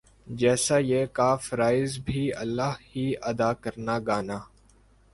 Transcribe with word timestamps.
جَیسا 0.39 0.77
یِہ 0.89 1.03
کا 1.17 1.29
فرائض 1.45 1.91
بھی 2.05 2.23
اللہ 2.41 2.73
ہی 2.89 3.05
ادا 3.29 3.51
کرنا 3.63 3.95
گانا 4.07 4.39